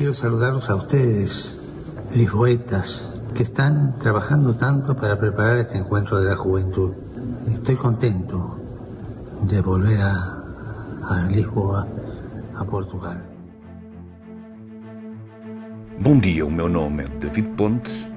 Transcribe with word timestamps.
quiero 0.00 0.14
saludarlos 0.14 0.70
a 0.70 0.76
ustedes, 0.76 1.60
lisboetas, 2.14 3.12
que 3.34 3.42
están 3.42 3.98
trabajando 3.98 4.54
tanto 4.54 4.96
para 4.96 5.18
preparar 5.18 5.58
este 5.58 5.76
encuentro 5.76 6.18
de 6.22 6.30
la 6.30 6.36
juventud. 6.36 6.94
Estoy 7.52 7.76
contento 7.76 8.56
de 9.42 9.60
volver 9.60 10.00
a, 10.00 10.42
a 11.06 11.28
Lisboa, 11.28 11.86
a 12.56 12.64
Portugal. 12.64 13.18
Bom 15.98 16.18
dia, 16.18 16.46
o 16.46 16.50
meu 16.50 16.70
nome 16.70 17.04
é 17.04 17.08
David 17.18 17.50
Pontes 17.50 18.10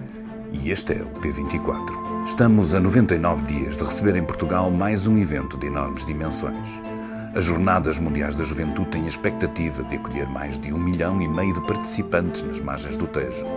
e 0.54 0.72
este 0.72 0.94
é 0.94 1.04
o 1.04 1.10
P24. 1.20 2.24
Estamos 2.26 2.74
a 2.74 2.80
99 2.80 3.44
dias 3.44 3.78
de 3.78 3.84
receber 3.84 4.16
em 4.16 4.24
Portugal 4.24 4.72
mais 4.72 5.06
um 5.06 5.18
evento 5.18 5.58
de 5.58 5.68
enormes 5.68 6.06
dimensões. 6.06 6.93
As 7.36 7.46
Jornadas 7.46 7.98
Mundiais 7.98 8.36
da 8.36 8.44
Juventude 8.44 8.92
têm 8.92 9.06
a 9.06 9.08
expectativa 9.08 9.84
de 9.84 9.96
acolher 9.96 10.28
mais 10.28 10.60
de 10.60 10.72
um 10.72 10.78
milhão 10.78 11.20
e 11.20 11.28
meio 11.28 11.52
de 11.52 11.66
participantes 11.66 12.44
nas 12.44 12.62
margens 12.62 12.96
do 12.96 13.08
Tejo, 13.08 13.48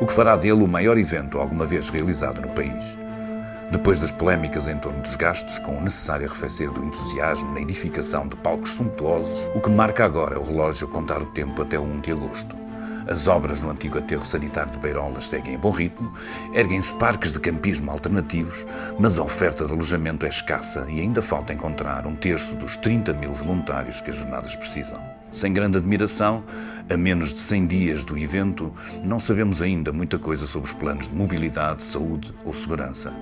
o 0.00 0.06
que 0.06 0.12
fará 0.14 0.36
dele 0.36 0.64
o 0.64 0.66
maior 0.66 0.96
evento 0.96 1.38
alguma 1.38 1.66
vez 1.66 1.90
realizado 1.90 2.40
no 2.40 2.48
país. 2.48 2.98
Depois 3.70 4.00
das 4.00 4.10
polémicas 4.10 4.68
em 4.68 4.78
torno 4.78 5.02
dos 5.02 5.16
gastos, 5.16 5.58
com 5.58 5.76
o 5.76 5.82
necessário 5.82 6.26
arrefecer 6.26 6.70
do 6.70 6.82
entusiasmo 6.82 7.52
na 7.52 7.60
edificação 7.60 8.26
de 8.26 8.36
palcos 8.36 8.70
suntuosos, 8.70 9.50
o 9.54 9.60
que 9.60 9.68
marca 9.68 10.06
agora 10.06 10.36
é 10.36 10.38
o 10.38 10.42
relógio 10.42 10.88
contar 10.88 11.20
o 11.20 11.26
tempo 11.26 11.60
até 11.60 11.78
1 11.78 12.00
de 12.00 12.12
agosto. 12.12 12.65
As 13.08 13.28
obras 13.28 13.60
no 13.60 13.70
antigo 13.70 13.98
aterro 13.98 14.24
sanitário 14.24 14.72
de 14.72 14.78
Beirolas 14.78 15.28
seguem 15.28 15.54
em 15.54 15.58
bom 15.58 15.70
ritmo, 15.70 16.12
erguem-se 16.52 16.92
parques 16.94 17.32
de 17.32 17.38
campismo 17.38 17.90
alternativos, 17.92 18.66
mas 18.98 19.16
a 19.16 19.22
oferta 19.22 19.64
de 19.64 19.72
alojamento 19.72 20.26
é 20.26 20.28
escassa 20.28 20.84
e 20.88 21.00
ainda 21.00 21.22
falta 21.22 21.52
encontrar 21.52 22.04
um 22.04 22.16
terço 22.16 22.56
dos 22.56 22.76
30 22.76 23.12
mil 23.12 23.32
voluntários 23.32 24.00
que 24.00 24.10
as 24.10 24.16
jornadas 24.16 24.56
precisam. 24.56 25.00
Sem 25.30 25.52
grande 25.52 25.78
admiração, 25.78 26.42
a 26.88 26.96
menos 26.96 27.32
de 27.32 27.38
100 27.38 27.66
dias 27.66 28.04
do 28.04 28.18
evento, 28.18 28.72
não 29.04 29.20
sabemos 29.20 29.62
ainda 29.62 29.92
muita 29.92 30.18
coisa 30.18 30.46
sobre 30.46 30.68
os 30.68 30.74
planos 30.74 31.08
de 31.08 31.14
mobilidade, 31.14 31.84
saúde 31.84 32.34
ou 32.44 32.52
segurança. 32.52 33.12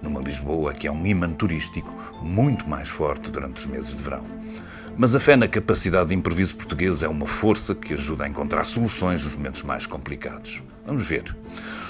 Numa 0.00 0.20
Lisboa 0.20 0.72
que 0.72 0.86
é 0.86 0.92
um 0.92 1.06
imã 1.06 1.30
turístico 1.30 1.92
muito 2.22 2.68
mais 2.68 2.88
forte 2.88 3.30
durante 3.30 3.56
os 3.56 3.66
meses 3.66 3.96
de 3.96 4.02
verão. 4.02 4.24
Mas 4.96 5.14
a 5.14 5.20
fé 5.20 5.36
na 5.36 5.48
capacidade 5.48 6.10
de 6.10 6.14
improviso 6.14 6.54
português 6.54 7.02
é 7.02 7.08
uma 7.08 7.26
força 7.26 7.74
que 7.74 7.94
ajuda 7.94 8.24
a 8.24 8.28
encontrar 8.28 8.64
soluções 8.64 9.24
nos 9.24 9.34
momentos 9.34 9.62
mais 9.62 9.86
complicados. 9.86 10.62
Vamos 10.86 11.02
ver. 11.06 11.34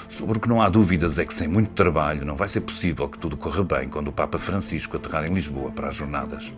Sobre 0.07 0.37
o 0.37 0.41
que 0.41 0.47
não 0.47 0.61
há 0.61 0.69
dúvidas 0.69 1.19
é 1.19 1.25
que 1.25 1.33
sem 1.33 1.47
muito 1.47 1.71
trabalho 1.71 2.25
não 2.25 2.35
vai 2.35 2.47
ser 2.47 2.61
possível 2.61 3.09
que 3.09 3.19
tudo 3.19 3.35
corra 3.35 3.63
bem 3.63 3.89
quando 3.89 4.07
o 4.07 4.13
Papa 4.13 4.39
Francisco 4.39 4.95
aterrar 4.95 5.25
em 5.25 5.33
Lisboa 5.33 5.71
para 5.71 5.89
as 5.89 5.95
jornadas. 5.95 6.53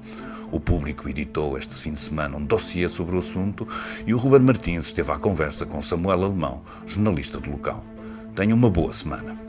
O 0.51 0.59
público 0.59 1.09
editou 1.09 1.57
este 1.57 1.73
fim 1.73 1.93
de 1.93 1.99
semana 1.99 2.37
um 2.37 2.45
dossiê 2.45 2.87
sobre 2.87 3.15
o 3.15 3.19
assunto 3.19 3.67
e 4.05 4.13
o 4.13 4.17
Ruben 4.17 4.41
Martins 4.41 4.87
esteve 4.87 5.11
à 5.11 5.17
conversa 5.17 5.65
com 5.65 5.81
Samuel 5.81 6.23
Alemão, 6.25 6.61
jornalista 6.85 7.39
do 7.39 7.49
local. 7.49 7.83
Tenha 8.35 8.53
uma 8.53 8.69
boa 8.69 8.93
semana. 8.93 9.44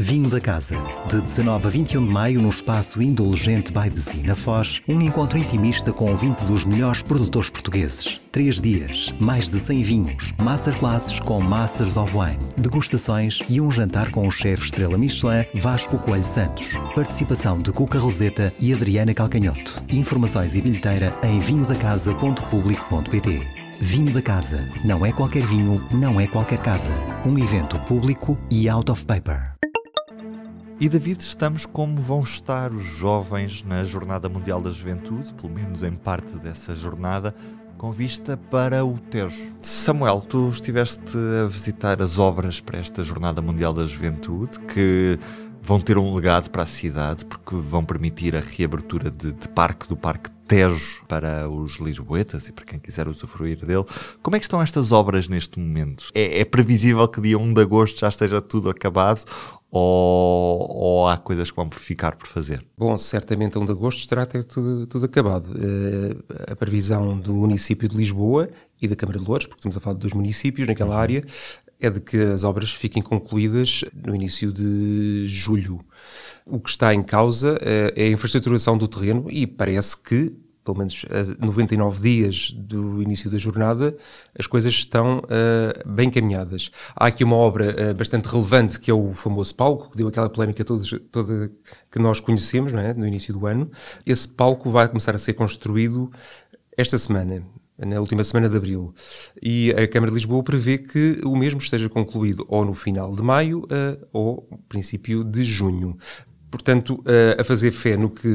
Vinho 0.00 0.30
da 0.30 0.40
Casa. 0.40 0.76
De 1.10 1.20
19 1.20 1.66
a 1.66 1.70
21 1.70 2.06
de 2.06 2.12
maio, 2.12 2.40
no 2.40 2.50
espaço 2.50 3.02
Indulgente 3.02 3.72
the 3.72 3.80
na 4.24 4.36
Foz, 4.36 4.80
um 4.86 5.00
encontro 5.00 5.36
intimista 5.36 5.92
com 5.92 6.16
20 6.16 6.44
dos 6.44 6.64
melhores 6.64 7.02
produtores 7.02 7.50
portugueses. 7.50 8.20
Três 8.30 8.60
dias, 8.60 9.12
mais 9.18 9.48
de 9.48 9.58
100 9.58 9.82
vinhos, 9.82 10.32
masterclasses 10.38 11.18
com 11.18 11.40
Masters 11.40 11.96
of 11.96 12.16
Wine, 12.16 12.38
degustações 12.56 13.40
e 13.48 13.60
um 13.60 13.72
jantar 13.72 14.12
com 14.12 14.28
o 14.28 14.30
chefe 14.30 14.66
estrela 14.66 14.96
Michelin 14.96 15.44
Vasco 15.52 15.98
Coelho 15.98 16.24
Santos. 16.24 16.74
Participação 16.94 17.60
de 17.60 17.72
Cuca 17.72 17.98
Roseta 17.98 18.54
e 18.60 18.72
Adriana 18.72 19.12
Calcanhoto. 19.12 19.82
Informações 19.88 20.54
e 20.54 20.60
bilheteira 20.60 21.12
em 21.24 21.40
vinhodacasa.publico.pt. 21.40 23.40
Vinho 23.80 24.12
da 24.12 24.22
Casa. 24.22 24.64
Não 24.84 25.04
é 25.04 25.10
qualquer 25.10 25.42
vinho, 25.42 25.84
não 25.90 26.20
é 26.20 26.28
qualquer 26.28 26.62
casa. 26.62 26.92
Um 27.26 27.36
evento 27.36 27.76
público 27.80 28.38
e 28.48 28.68
out 28.68 28.92
of 28.92 29.04
paper. 29.04 29.57
E 30.80 30.88
David, 30.88 31.20
estamos 31.20 31.66
como 31.66 32.00
vão 32.00 32.22
estar 32.22 32.70
os 32.70 32.84
jovens 32.84 33.64
na 33.64 33.82
Jornada 33.82 34.28
Mundial 34.28 34.60
da 34.60 34.70
Juventude, 34.70 35.34
pelo 35.34 35.52
menos 35.52 35.82
em 35.82 35.90
parte 35.90 36.36
dessa 36.36 36.72
jornada, 36.72 37.34
com 37.76 37.90
vista 37.90 38.36
para 38.36 38.84
o 38.84 38.96
Tejo. 38.96 39.52
Samuel, 39.60 40.20
tu 40.20 40.48
estiveste 40.48 41.18
a 41.42 41.48
visitar 41.48 42.00
as 42.00 42.20
obras 42.20 42.60
para 42.60 42.78
esta 42.78 43.02
Jornada 43.02 43.42
Mundial 43.42 43.74
da 43.74 43.84
Juventude, 43.84 44.60
que 44.72 45.18
vão 45.60 45.80
ter 45.80 45.98
um 45.98 46.14
legado 46.14 46.48
para 46.48 46.62
a 46.62 46.66
cidade, 46.66 47.24
porque 47.24 47.56
vão 47.56 47.84
permitir 47.84 48.36
a 48.36 48.40
reabertura 48.40 49.10
de, 49.10 49.32
de 49.32 49.48
parque 49.48 49.88
do 49.88 49.96
Parque 49.96 50.30
Tejo 50.48 51.04
para 51.06 51.48
os 51.48 51.76
lisboetas 51.76 52.48
e 52.48 52.52
para 52.52 52.64
quem 52.64 52.78
quiser 52.78 53.06
usufruir 53.06 53.64
dele. 53.64 53.84
Como 54.22 54.34
é 54.34 54.38
que 54.38 54.46
estão 54.46 54.62
estas 54.62 54.90
obras 54.90 55.28
neste 55.28 55.58
momento? 55.60 56.10
É, 56.14 56.40
é 56.40 56.44
previsível 56.44 57.06
que 57.06 57.20
dia 57.20 57.38
1 57.38 57.52
de 57.52 57.60
agosto 57.60 58.00
já 58.00 58.08
esteja 58.08 58.40
tudo 58.40 58.70
acabado 58.70 59.24
ou, 59.70 60.76
ou, 60.76 61.08
há 61.08 61.18
coisas 61.18 61.50
que 61.50 61.56
vão 61.56 61.70
ficar 61.70 62.16
por 62.16 62.26
fazer? 62.26 62.64
Bom, 62.76 62.96
certamente 62.96 63.58
a 63.58 63.60
1 63.60 63.66
de 63.66 63.72
agosto 63.72 63.98
estará 63.98 64.24
tudo, 64.24 64.86
tudo 64.86 65.04
acabado. 65.04 65.50
Uh, 65.50 66.24
a 66.50 66.56
previsão 66.56 67.18
do 67.18 67.34
município 67.34 67.86
de 67.86 67.94
Lisboa 67.94 68.48
e 68.80 68.88
da 68.88 68.96
Câmara 68.96 69.18
de 69.18 69.26
Louros, 69.26 69.46
porque 69.46 69.60
estamos 69.60 69.76
a 69.76 69.80
falar 69.80 69.94
de 69.94 70.00
dois 70.00 70.14
municípios 70.14 70.66
naquela 70.66 70.94
uhum. 70.94 71.00
área, 71.00 71.22
é 71.80 71.90
de 71.90 72.00
que 72.00 72.16
as 72.16 72.44
obras 72.44 72.72
fiquem 72.72 73.02
concluídas 73.02 73.84
no 73.94 74.14
início 74.14 74.52
de 74.52 75.26
julho. 75.26 75.80
O 76.48 76.58
que 76.58 76.70
está 76.70 76.94
em 76.94 77.02
causa 77.02 77.54
uh, 77.54 77.92
é 77.94 78.04
a 78.04 78.10
infraestruturação 78.10 78.76
do 78.78 78.88
terreno 78.88 79.26
e 79.30 79.46
parece 79.46 79.96
que 79.96 80.32
pelo 80.64 80.78
menos 80.78 81.06
a 81.08 81.46
99 81.46 82.02
dias 82.02 82.50
do 82.50 83.02
início 83.02 83.30
da 83.30 83.38
jornada, 83.38 83.96
as 84.38 84.46
coisas 84.46 84.74
estão 84.74 85.20
uh, 85.20 85.88
bem 85.88 86.10
caminhadas. 86.10 86.70
Há 86.94 87.06
aqui 87.06 87.24
uma 87.24 87.36
obra 87.36 87.94
bastante 87.94 88.26
relevante 88.26 88.78
que 88.78 88.90
é 88.90 88.94
o 88.94 89.12
famoso 89.12 89.54
palco, 89.54 89.90
que 89.90 89.96
deu 89.96 90.08
aquela 90.08 90.28
polémica 90.28 90.62
toda, 90.62 90.84
toda 91.10 91.50
que 91.90 91.98
nós 91.98 92.20
conhecemos 92.20 92.70
é? 92.74 92.92
no 92.92 93.06
início 93.06 93.32
do 93.32 93.46
ano. 93.46 93.70
Esse 94.04 94.28
palco 94.28 94.70
vai 94.70 94.86
começar 94.86 95.14
a 95.14 95.18
ser 95.18 95.32
construído 95.32 96.12
esta 96.76 96.98
semana 96.98 97.42
na 97.78 98.00
última 98.00 98.24
semana 98.24 98.48
de 98.48 98.56
abril. 98.56 98.92
E 99.40 99.70
a 99.70 99.86
Câmara 99.86 100.10
de 100.10 100.16
Lisboa 100.16 100.42
prevê 100.42 100.78
que 100.78 101.20
o 101.24 101.36
mesmo 101.36 101.60
esteja 101.60 101.88
concluído 101.88 102.44
ou 102.48 102.64
no 102.64 102.74
final 102.74 103.14
de 103.14 103.22
maio 103.22 103.64
ou 104.12 104.48
princípio 104.68 105.22
de 105.22 105.44
junho. 105.44 105.96
Portanto, 106.50 107.02
a 107.38 107.44
fazer 107.44 107.70
fé 107.70 107.96
no 107.96 108.10
que 108.10 108.28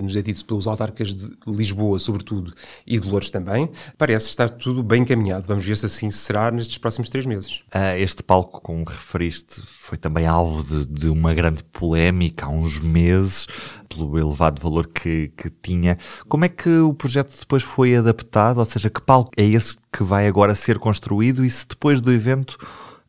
nos 0.00 0.14
é 0.16 0.22
dito 0.22 0.44
pelos 0.44 0.66
autarcas 0.66 1.14
de 1.14 1.30
Lisboa, 1.46 1.98
sobretudo, 1.98 2.52
e 2.86 2.98
de 2.98 3.08
Louros 3.08 3.30
também, 3.30 3.70
parece 3.98 4.28
estar 4.28 4.48
tudo 4.48 4.82
bem 4.82 5.02
encaminhado. 5.02 5.46
Vamos 5.46 5.64
ver 5.64 5.76
se 5.76 5.86
assim 5.86 6.10
será 6.10 6.50
nestes 6.50 6.78
próximos 6.78 7.08
três 7.08 7.26
meses. 7.26 7.62
Este 7.98 8.22
palco, 8.22 8.60
como 8.60 8.84
referiste, 8.84 9.62
foi 9.66 9.98
também 9.98 10.26
alvo 10.26 10.62
de, 10.64 10.86
de 10.86 11.08
uma 11.08 11.34
grande 11.34 11.62
polémica 11.64 12.46
há 12.46 12.48
uns 12.48 12.78
meses, 12.78 13.46
pelo 13.88 14.18
elevado 14.18 14.60
valor 14.60 14.86
que, 14.86 15.32
que 15.36 15.50
tinha. 15.50 15.96
Como 16.28 16.44
é 16.44 16.48
que 16.48 16.68
o 16.68 16.94
projeto 16.94 17.36
depois 17.38 17.62
foi 17.62 17.96
adaptado? 17.96 18.58
Ou 18.58 18.64
seja, 18.64 18.90
que 18.90 19.00
palco 19.00 19.30
é 19.36 19.44
esse 19.44 19.76
que 19.92 20.02
vai 20.02 20.26
agora 20.26 20.54
ser 20.54 20.78
construído 20.78 21.44
e 21.44 21.50
se 21.50 21.66
depois 21.66 22.00
do 22.00 22.12
evento 22.12 22.58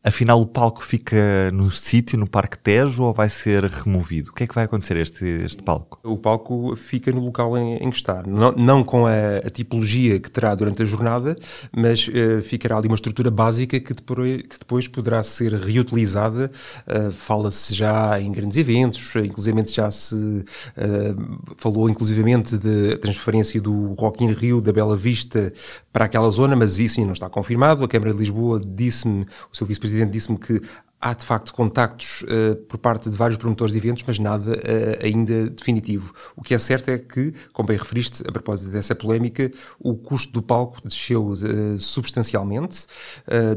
Afinal, 0.02 0.40
o 0.40 0.46
palco 0.46 0.84
fica 0.84 1.50
no 1.52 1.70
sítio, 1.70 2.16
no 2.16 2.26
Parque 2.26 2.56
Tejo, 2.56 3.02
ou 3.02 3.12
vai 3.12 3.28
ser 3.28 3.64
removido? 3.64 4.30
O 4.30 4.32
que 4.32 4.44
é 4.44 4.46
que 4.46 4.54
vai 4.54 4.64
acontecer 4.64 4.96
a 4.96 5.00
este, 5.00 5.24
este 5.24 5.62
palco? 5.62 5.98
O 6.04 6.16
palco 6.16 6.76
fica 6.76 7.10
no 7.10 7.20
local 7.20 7.58
em, 7.58 7.76
em 7.76 7.90
que 7.90 7.96
está. 7.96 8.22
Não, 8.22 8.52
não 8.52 8.84
com 8.84 9.06
a, 9.06 9.38
a, 9.44 9.50
tipologia 9.50 10.20
que 10.20 10.30
terá 10.30 10.54
durante 10.54 10.82
a 10.82 10.86
jornada, 10.86 11.36
mas 11.76 12.06
uh, 12.08 12.40
ficará 12.40 12.78
ali 12.78 12.86
uma 12.86 12.94
estrutura 12.94 13.30
básica 13.30 13.80
que 13.80 13.92
depois, 13.92 14.42
que 14.42 14.58
depois 14.58 14.86
poderá 14.86 15.22
ser 15.22 15.52
reutilizada. 15.52 16.50
Uh, 16.86 17.10
Fala-se 17.10 17.74
já 17.74 18.20
em 18.20 18.30
grandes 18.30 18.56
eventos, 18.56 19.14
inclusive 19.16 19.58
já 19.66 19.90
se 19.90 20.14
uh, 20.14 21.54
falou 21.56 21.90
inclusivamente 21.90 22.56
de 22.56 22.96
transferência 22.98 23.60
do 23.60 23.94
Rock 23.94 24.22
in 24.22 24.32
Rio 24.32 24.60
da 24.60 24.72
Bela 24.72 24.96
Vista 24.96 25.52
para 25.92 26.04
aquela 26.04 26.30
zona, 26.30 26.54
mas 26.54 26.78
isso 26.78 27.00
ainda 27.00 27.08
não 27.08 27.12
está 27.14 27.28
confirmado. 27.28 27.82
A 27.82 27.88
Câmara 27.88 28.12
de 28.12 28.18
Lisboa 28.18 28.60
disse-me, 28.64 29.26
o 29.52 29.56
seu 29.56 29.66
vice-presidente 29.66 29.87
Presidente 29.88 30.12
disse-me 30.12 30.38
que 30.38 30.60
há 31.00 31.14
de 31.14 31.24
facto 31.24 31.52
contactos 31.52 32.22
uh, 32.22 32.56
por 32.68 32.78
parte 32.78 33.08
de 33.08 33.16
vários 33.16 33.38
promotores 33.38 33.72
de 33.72 33.78
eventos, 33.78 34.04
mas 34.06 34.18
nada 34.18 34.52
uh, 34.52 35.04
ainda 35.04 35.48
definitivo. 35.50 36.12
O 36.36 36.42
que 36.42 36.54
é 36.54 36.58
certo 36.58 36.88
é 36.88 36.98
que, 36.98 37.32
como 37.52 37.68
bem 37.68 37.76
referiste, 37.76 38.22
a 38.26 38.32
propósito 38.32 38.70
dessa 38.70 38.94
polémica, 38.94 39.50
o 39.78 39.94
custo 39.94 40.32
do 40.32 40.42
palco 40.42 40.80
desceu 40.82 41.28
uh, 41.28 41.78
substancialmente, 41.78 42.86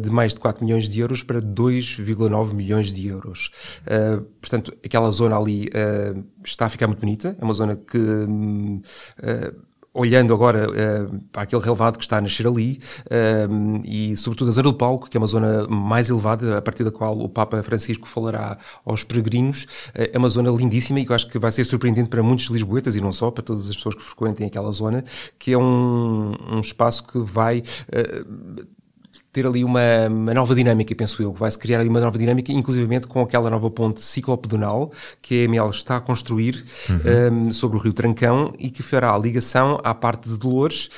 de 0.01 0.09
mais 0.09 0.33
de 0.33 0.39
4 0.39 0.63
milhões 0.63 0.87
de 0.87 0.99
euros 0.99 1.23
para 1.23 1.41
2,9 1.41 2.53
milhões 2.53 2.91
de 2.93 3.07
euros. 3.07 3.49
portanto, 4.39 4.73
aquela 4.83 5.09
zona 5.11 5.37
ali 5.37 5.69
está 6.43 6.65
a 6.65 6.69
ficar 6.69 6.87
muito 6.87 6.99
bonita, 6.99 7.35
é 7.39 7.43
uma 7.43 7.53
zona 7.53 7.75
que. 7.75 7.97
Olhando 9.93 10.33
agora 10.33 10.69
uh, 10.69 11.19
para 11.33 11.41
aquele 11.41 11.61
relevado 11.61 11.97
que 11.97 12.03
está 12.05 12.17
a 12.17 12.21
nascer 12.21 12.47
ali 12.47 12.79
uh, 13.07 13.81
e 13.83 14.15
sobretudo 14.15 14.47
a 14.47 14.51
zona 14.53 14.71
do 14.71 14.73
palco, 14.73 15.09
que 15.09 15.17
é 15.17 15.19
uma 15.19 15.27
zona 15.27 15.67
mais 15.67 16.09
elevada, 16.09 16.57
a 16.57 16.61
partir 16.61 16.85
da 16.85 16.91
qual 16.91 17.19
o 17.19 17.27
Papa 17.27 17.61
Francisco 17.61 18.07
falará 18.07 18.57
aos 18.85 19.03
peregrinos, 19.03 19.63
uh, 19.63 20.09
é 20.13 20.17
uma 20.17 20.29
zona 20.29 20.49
lindíssima 20.49 21.01
e 21.01 21.05
que 21.05 21.11
eu 21.11 21.15
acho 21.15 21.27
que 21.27 21.37
vai 21.37 21.51
ser 21.51 21.65
surpreendente 21.65 22.09
para 22.09 22.23
muitos 22.23 22.45
lisboetas 22.45 22.95
e 22.95 23.01
não 23.01 23.11
só, 23.11 23.31
para 23.31 23.43
todas 23.43 23.69
as 23.69 23.75
pessoas 23.75 23.95
que 23.95 24.01
frequentem 24.01 24.47
aquela 24.47 24.71
zona, 24.71 25.03
que 25.37 25.51
é 25.51 25.57
um, 25.57 26.35
um 26.49 26.61
espaço 26.61 27.03
que 27.03 27.19
vai 27.19 27.61
ter 29.31 29.45
ali 29.45 29.63
uma, 29.63 29.79
uma, 30.09 30.33
nova 30.33 30.53
dinâmica, 30.53 30.93
penso 30.93 31.21
eu, 31.21 31.31
vai-se 31.31 31.57
criar 31.57 31.79
ali 31.79 31.87
uma 31.87 32.01
nova 32.01 32.17
dinâmica, 32.17 32.51
inclusivamente 32.51 33.07
com 33.07 33.21
aquela 33.21 33.49
nova 33.49 33.69
ponte 33.71 34.01
ciclopedonal 34.01 34.91
que 35.21 35.35
a 35.35 35.43
EML 35.43 35.69
está 35.69 35.97
a 35.97 36.01
construir 36.01 36.65
uhum. 36.89 37.47
um, 37.47 37.51
sobre 37.51 37.77
o 37.77 37.81
Rio 37.81 37.93
Trancão 37.93 38.53
e 38.59 38.69
que 38.69 38.83
fará 38.83 39.13
a 39.13 39.17
ligação 39.17 39.79
à 39.83 39.93
parte 39.93 40.29
de 40.29 40.37
Dolores, 40.37 40.89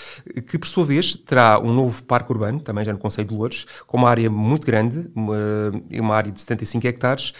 que 0.48 0.58
por 0.58 0.68
sua 0.68 0.86
vez 0.86 1.16
terá 1.16 1.60
um 1.60 1.74
novo 1.74 2.04
parque 2.04 2.32
urbano, 2.32 2.60
também 2.60 2.84
já 2.84 2.92
no 2.92 3.00
Conselho 3.00 3.28
de 3.28 3.34
Dolores, 3.36 3.66
com 3.86 3.98
uma 3.98 4.10
área 4.10 4.30
muito 4.30 4.66
grande, 4.66 5.10
uma, 5.16 5.36
uma 5.92 6.16
área 6.16 6.32
de 6.32 6.40
75 6.40 6.88
hectares, 6.88 7.34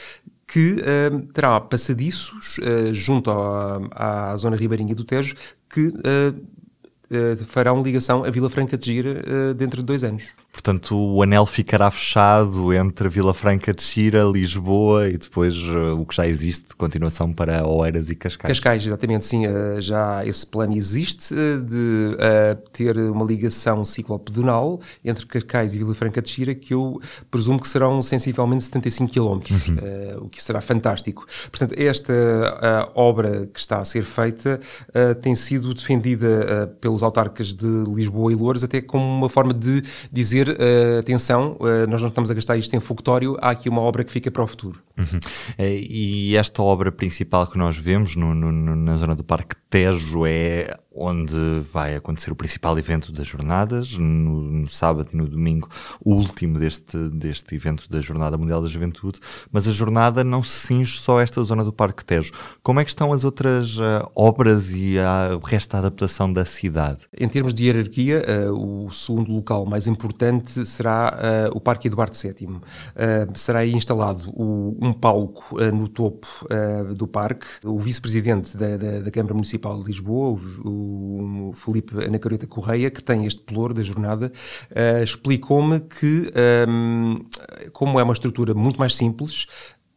que 0.46 0.74
uh, 0.74 1.22
terá 1.34 1.60
passadiços 1.60 2.60
uh, 2.60 2.94
junto 2.94 3.32
à, 3.32 4.32
à 4.32 4.38
zona 4.38 4.56
ribeirinha 4.56 4.94
do 4.94 5.04
Tejo 5.04 5.36
que 5.68 5.88
uh, 5.88 7.44
farão 7.48 7.82
ligação 7.82 8.24
à 8.24 8.30
Vila 8.30 8.50
Franca 8.50 8.78
de 8.78 8.86
Gira 8.86 9.54
dentro 9.54 9.82
de 9.82 9.86
dois 9.86 10.04
anos. 10.04 10.32
Portanto, 10.54 10.96
o 10.96 11.24
anel 11.24 11.48
ficará 11.48 11.90
fechado 11.90 12.72
entre 12.72 13.10
Vila 13.10 13.34
Franca 13.34 13.74
de 13.74 13.82
Xira, 13.82 14.24
Lisboa 14.24 15.10
e 15.10 15.18
depois 15.18 15.58
uh, 15.58 16.00
o 16.00 16.06
que 16.06 16.16
já 16.16 16.28
existe 16.28 16.70
de 16.70 16.76
continuação 16.76 17.34
para 17.34 17.68
Oeiras 17.68 18.12
e 18.12 18.16
Cascais. 18.16 18.50
Cascais, 18.50 18.86
exatamente, 18.86 19.26
sim. 19.26 19.48
Uh, 19.48 19.82
já 19.82 20.24
esse 20.24 20.46
plano 20.46 20.76
existe 20.76 21.34
uh, 21.34 21.60
de 21.60 22.16
ter 22.72 22.96
uma 22.98 23.26
ligação 23.26 23.84
ciclopedonal 23.84 24.80
entre 25.04 25.26
Cascais 25.26 25.74
e 25.74 25.80
Vila 25.80 25.96
Franca 25.96 26.22
de 26.22 26.30
Xira 26.30 26.54
que 26.54 26.76
eu 26.76 27.02
presumo 27.32 27.60
que 27.60 27.68
serão 27.68 28.00
sensivelmente 28.04 28.64
75 28.66 29.12
km, 29.12 29.22
uhum. 29.24 30.26
o 30.26 30.30
que 30.30 30.42
será 30.42 30.62
fantástico. 30.62 31.26
Portanto, 31.50 31.74
esta 31.76 32.14
obra 32.94 33.48
que 33.48 33.60
está 33.60 33.78
a 33.80 33.86
ser 33.86 34.04
feita 34.04 34.60
tem 35.22 35.36
sido 35.36 35.74
defendida 35.74 36.76
pelos 36.80 37.02
autarcas 37.02 37.54
de 37.54 37.68
Lisboa 37.88 38.32
e 38.32 38.36
Louros 38.36 38.64
até 38.64 38.82
como 38.82 39.04
uma 39.04 39.30
forma 39.30 39.54
de 39.54 39.82
dizer 40.12 40.43
dizer, 40.44 40.58
uh, 40.60 41.00
atenção, 41.00 41.58
uh, 41.60 41.88
nós 41.90 42.02
não 42.02 42.10
estamos 42.10 42.30
a 42.30 42.34
gastar 42.34 42.58
isto 42.58 42.76
em 42.76 42.80
fogotório, 42.80 43.38
há 43.42 43.52
aqui 43.52 43.70
uma 43.70 43.82
obra 43.82 44.04
que 44.04 44.12
fica 44.12 44.30
para 44.30 44.44
o 44.44 44.48
futuro. 44.48 44.82
Uhum. 44.98 45.20
Eh, 45.58 45.80
e 45.90 46.36
esta 46.36 46.62
obra 46.62 46.92
principal 46.92 47.48
que 47.48 47.58
nós 47.58 47.78
vemos 47.78 48.16
no, 48.16 48.34
no, 48.34 48.76
na 48.76 48.96
zona 48.96 49.16
do 49.16 49.24
Parque 49.24 49.56
Tejo 49.70 50.26
é 50.26 50.74
onde 50.96 51.36
vai 51.72 51.96
acontecer 51.96 52.32
o 52.32 52.36
principal 52.36 52.78
evento 52.78 53.12
das 53.12 53.28
jornadas, 53.28 53.98
no, 53.98 54.42
no, 54.42 54.68
sábado 54.68 55.10
e 55.14 55.18
no 55.18 55.28
domingo, 55.28 55.68
o 56.04 56.14
último 56.14 56.60
deste, 56.60 56.98
deste 57.10 57.56
evento 57.56 57.90
da 57.90 58.00
Jornada 58.00 58.38
Mundial 58.38 58.62
da 58.62 58.68
Juventude, 58.68 59.20
mas 59.52 59.68
a 59.68 59.72
jornada 59.72 60.24
não 60.24 60.44
se 60.44 60.68
cinge 60.68 61.00
só 61.00 61.20
a 61.20 61.24
esta 61.24 61.42
zona 61.44 61.64
do 61.64 61.74
Parque 61.74 62.06
Tejo. 62.06 62.32
Como 62.62 62.80
é 62.80 62.84
que 62.84 62.92
estão 62.92 63.12
as 63.12 63.24
outras 63.24 63.78
uh, 63.78 64.10
obras 64.16 64.72
e 64.72 65.00
a, 65.00 65.36
o 65.36 65.46
resto 65.46 65.72
da 65.72 65.80
adaptação 65.80 66.32
da 66.32 66.46
cidade? 66.46 67.00
Em 67.18 67.28
termos 67.28 67.54
de 67.54 67.66
hierarquia, 67.66 68.24
uh, 68.50 68.86
o 68.86 68.92
segundo 68.92 69.32
local 69.32 69.66
mais 69.66 69.88
importante 69.88 70.66
será 70.66 71.50
uh, 71.52 71.58
o 71.58 71.60
Parque 71.60 71.88
Eduardo 71.88 72.16
VII. 72.16 72.60
será 73.34 73.60
aí 73.60 73.74
instalado 73.74 74.30
o, 74.30 74.78
um 74.82 74.94
palco 74.94 75.58
no 75.74 75.88
topo 75.88 76.28
do 76.96 77.08
parque. 77.08 77.46
O 77.64 77.80
vice-presidente 77.80 78.56
da, 78.56 78.78
da, 78.78 79.00
da, 79.00 79.12
Câmara 79.12 79.34
Municipal 79.34 79.80
de 79.80 79.88
Lisboa, 79.88 80.40
o 80.64 80.83
o 80.84 81.54
Felipe 81.54 82.04
Anacareta 82.04 82.48
Correia, 82.48 82.92
que 82.92 83.04
tem 83.04 83.26
este 83.26 83.42
pelouro 83.42 83.74
da 83.74 83.82
jornada, 83.82 84.32
uh, 84.72 85.04
explicou-me 85.04 85.80
que, 85.80 86.32
um, 86.68 87.16
ehm, 87.16 87.70
como 87.72 88.00
é 88.00 88.04
uma 88.04 88.14
estrutura 88.14 88.54
muito 88.54 88.78
mais 88.80 88.96
simples, 88.96 89.48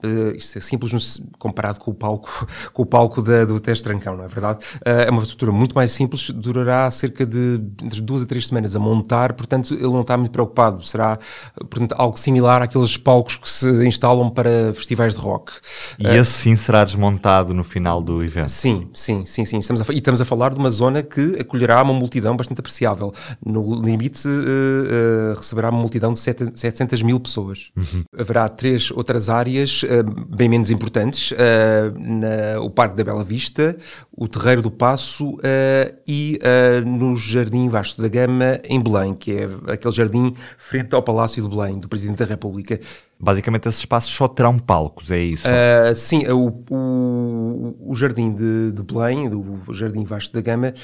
Uh, 0.04 0.37
isto 0.37 0.58
é 0.58 0.60
simples 0.60 1.22
comparado 1.38 1.81
com 1.81 1.90
o 1.90 1.94
palco, 1.94 2.46
com 2.75 2.82
o 2.82 2.87
palco 2.87 3.22
da, 3.22 3.46
do 3.46 3.58
teste 3.58 3.82
trancão, 3.82 4.14
não 4.14 4.25
é 4.25 4.28
verdade? 4.28 4.58
Uh, 4.76 5.06
é 5.06 5.10
uma 5.10 5.22
estrutura 5.22 5.50
muito 5.50 5.75
mais 5.75 5.90
simples, 5.90 6.28
durará 6.28 6.90
cerca 6.90 7.25
de 7.25 7.58
entre 7.82 8.02
duas 8.02 8.22
a 8.22 8.26
três 8.26 8.46
semanas 8.46 8.76
a 8.76 8.78
montar, 8.78 9.32
portanto 9.32 9.72
ele 9.72 9.88
não 9.88 10.02
está 10.02 10.16
muito 10.19 10.32
preocupado. 10.32 10.84
Será 10.87 11.19
portanto, 11.54 11.94
algo 11.96 12.19
similar 12.19 12.60
àqueles 12.60 12.98
palcos 12.98 13.37
que 13.37 13.48
se 13.48 13.87
instalam 13.87 14.28
para 14.28 14.75
festivais 14.75 15.14
de 15.14 15.20
rock. 15.20 15.52
E 15.98 16.06
uh, 16.06 16.10
esse 16.10 16.32
sim 16.32 16.56
será 16.56 16.84
desmontado 16.84 17.54
no 17.54 17.64
final 17.64 18.02
do 18.02 18.22
evento? 18.22 18.50
Sim, 18.50 18.90
sim, 18.93 19.25
sim, 19.25 19.46
sim. 19.46 19.58
Estamos 19.58 19.81
a, 19.81 19.93
e 19.94 19.96
estamos 19.96 20.20
a 20.20 20.26
falar 20.26 20.52
de 20.52 20.58
uma 20.58 20.70
zona 20.70 21.02
que 21.02 21.37
acolherá 21.40 21.82
uma 21.82 21.94
multidão 21.94 22.37
bastante 22.37 22.58
apreciável. 22.58 23.14
No 23.44 23.82
limite 23.82 24.28
receberá 25.37 25.70
uma 25.70 25.81
multidão 25.81 26.12
de 26.12 26.20
700 26.20 27.00
mil 27.00 27.19
pessoas. 27.19 27.70
Uhum. 27.75 28.04
Haverá 28.19 28.46
três 28.48 28.90
outras 28.90 29.31
áreas 29.31 29.86
eh, 29.88 30.03
bem 30.03 30.49
menos 30.49 30.71
importantes, 30.71 31.33
uh, 31.33 31.37
na, 31.97 32.61
o 32.61 32.71
Parque 32.71 32.97
da 32.97 33.05
Bela 33.05 33.25
Vista, 33.25 33.77
o 34.17 34.27
Terreiro 34.29 34.62
do 34.62 34.71
Passo 34.71 35.35
uh, 35.37 35.41
e 36.06 36.38
no 36.85 37.17
Jardim 37.17 37.69
Vasco 37.69 38.00
da 38.00 38.09
Gama, 38.09 38.61
em 38.65 38.81
Belém, 38.81 39.15
que 39.15 39.33
é 39.33 39.49
aquele 39.73 39.94
jardim 39.94 40.33
frente 40.59 40.94
ao 40.94 41.03
Palácio 41.03 41.43
de 41.43 41.49
Belém, 41.49 41.79
do 41.79 41.88
Presidente 41.88 42.19
da 42.19 42.25
República. 42.25 42.79
Basicamente, 43.19 43.69
esses 43.69 43.81
espaços 43.81 44.15
só 44.15 44.29
terão 44.29 44.59
palcos, 44.59 45.11
é 45.11 45.19
isso? 45.19 45.49
Uh, 45.49 45.94
sim, 45.94 46.27
o, 46.29 46.62
o, 46.71 47.93
o 47.93 47.97
Jardim 47.97 48.32
de, 48.32 48.73
de 48.73 48.82
Belém, 48.82 49.29
o 49.29 49.73
Jardim 49.73 50.05
Vasco 50.05 50.35
da 50.35 50.41
Gama, 50.43 50.75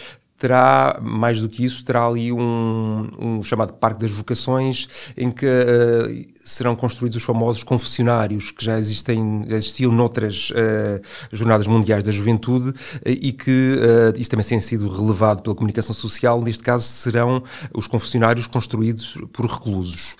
terá, 0.42 0.98
mais 1.00 1.40
do 1.40 1.48
que 1.48 1.64
isso, 1.64 1.84
terá 1.84 2.04
ali 2.04 2.32
um, 2.32 3.08
um 3.16 3.42
chamado 3.44 3.74
Parque 3.74 4.00
das 4.00 4.10
Vocações, 4.10 4.88
em 5.16 5.30
que 5.30 5.46
uh, 5.46 6.32
serão 6.44 6.74
construídos 6.74 7.16
os 7.16 7.22
famosos 7.22 7.62
confessionários 7.62 8.50
que 8.50 8.64
já, 8.64 8.76
existem, 8.76 9.44
já 9.48 9.56
existiam 9.56 9.92
noutras 9.92 10.50
uh, 10.50 11.00
Jornadas 11.30 11.68
Mundiais 11.68 12.02
da 12.02 12.10
Juventude 12.10 12.70
uh, 12.70 12.74
e 13.06 13.32
que 13.32 13.78
uh, 13.78 14.20
isto 14.20 14.32
também 14.32 14.44
tem 14.44 14.60
sido 14.60 14.88
relevado 14.88 15.42
pela 15.42 15.54
comunicação 15.54 15.94
social. 15.94 16.42
Neste 16.42 16.64
caso, 16.64 16.86
serão 16.86 17.44
os 17.72 17.86
confessionários 17.86 18.48
construídos 18.48 19.16
por 19.32 19.46
reclusos. 19.46 20.16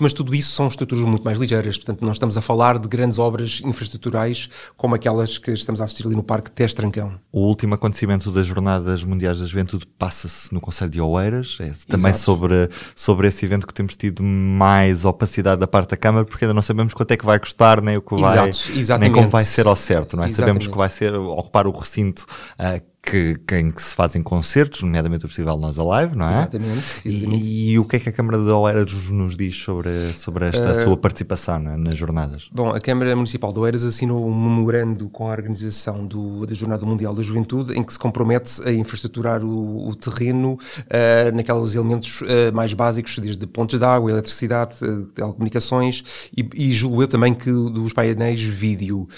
mas 0.00 0.14
tudo 0.14 0.34
isso 0.34 0.52
são 0.52 0.68
estruturas 0.68 1.04
muito 1.04 1.24
mais 1.24 1.38
ligeiras, 1.38 1.76
portanto, 1.76 2.02
não 2.02 2.12
estamos 2.12 2.38
a 2.38 2.40
falar 2.40 2.78
de 2.78 2.88
grandes 2.88 3.18
obras 3.18 3.60
infraestruturais 3.62 4.48
como 4.76 4.94
aquelas 4.94 5.36
que 5.36 5.50
estamos 5.50 5.80
a 5.80 5.84
assistir 5.84 6.06
ali 6.06 6.16
no 6.16 6.22
Parque 6.22 6.50
Teste 6.50 6.76
Trancão. 6.76 7.12
O 7.30 7.40
último 7.40 7.74
acontecimento 7.74 8.30
das 8.30 8.46
Jornadas 8.46 9.04
Mundiais 9.04 9.25
Mundiais 9.26 9.40
da 9.40 9.46
Juventude 9.46 9.86
passa-se 9.98 10.52
no 10.54 10.60
Conselho 10.60 10.90
de 10.90 11.00
Oeiras. 11.00 11.58
É 11.60 11.70
também 11.88 12.12
sobre, 12.12 12.68
sobre 12.94 13.28
esse 13.28 13.44
evento 13.44 13.66
que 13.66 13.74
temos 13.74 13.96
tido 13.96 14.22
mais 14.22 15.04
opacidade 15.04 15.60
da 15.60 15.66
parte 15.66 15.90
da 15.90 15.96
Câmara, 15.96 16.24
porque 16.24 16.44
ainda 16.44 16.54
não 16.54 16.62
sabemos 16.62 16.94
quanto 16.94 17.10
é 17.10 17.16
que 17.16 17.24
vai 17.24 17.38
custar, 17.38 17.80
nem 17.82 17.96
o 17.96 18.02
que 18.02 18.20
vai, 18.20 18.50
Exato, 18.50 19.00
nem 19.00 19.10
como 19.10 19.28
vai 19.28 19.44
ser 19.44 19.66
ao 19.66 19.76
certo, 19.76 20.16
não 20.16 20.24
é? 20.24 20.28
Sabemos 20.28 20.66
que 20.66 20.76
vai 20.76 20.88
ser 20.88 21.14
ocupar 21.14 21.66
o 21.66 21.70
recinto 21.72 22.26
uh, 22.58 22.80
que, 23.06 23.38
que, 23.46 23.56
em 23.56 23.70
que 23.70 23.80
se 23.80 23.94
fazem 23.94 24.20
concertos, 24.20 24.82
nomeadamente 24.82 25.24
o 25.24 25.28
Festival 25.28 25.56
Nós 25.56 25.78
Alive, 25.78 26.16
não 26.16 26.26
é? 26.26 26.32
Exatamente. 26.32 26.78
exatamente. 27.04 27.44
E, 27.44 27.70
e, 27.70 27.78
o 27.78 27.84
que 27.84 27.96
é 27.96 28.00
que 28.00 28.08
a 28.08 28.12
Câmara 28.12 28.36
de 28.36 28.50
Oeiras 28.50 28.92
nos 29.10 29.36
diz 29.36 29.54
sobre, 29.56 30.12
sobre 30.12 30.46
esta 30.46 30.72
uh, 30.72 30.74
sua 30.74 30.96
participação 30.96 31.60
né, 31.60 31.76
nas 31.76 31.96
jornadas? 31.96 32.48
Bom, 32.50 32.70
a 32.70 32.80
Câmara 32.80 33.14
Municipal 33.14 33.52
de 33.52 33.60
Oeiras 33.60 33.84
assinou 33.84 34.26
um 34.26 34.34
memorando 34.34 35.08
com 35.08 35.28
a 35.28 35.30
organização 35.30 36.04
do, 36.04 36.44
da 36.44 36.54
Jornada 36.54 36.84
Mundial 36.84 37.14
da 37.14 37.22
Juventude 37.22 37.78
em 37.78 37.84
que 37.84 37.92
se 37.92 37.98
compromete 37.98 38.60
a 38.66 38.72
infraestruturar 38.72 39.44
o, 39.44 39.88
o 39.88 39.94
terreno 39.94 40.54
uh, 40.54 41.36
naqueles 41.36 41.76
elementos 41.76 42.22
uh, 42.22 42.52
mais 42.52 42.74
básicos, 42.74 43.16
desde 43.20 43.46
pontos 43.46 43.78
de 43.78 43.84
água, 43.84 44.10
eletricidade, 44.10 44.78
telecomunicações 45.14 46.28
e, 46.36 46.48
e 46.56 46.72
julgo 46.72 47.02
eu 47.02 47.08
também 47.08 47.32
que 47.32 47.50
dos 47.52 47.92
painéis 47.92 48.42
vídeo. 48.42 49.08